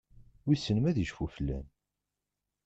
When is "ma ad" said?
0.79-0.97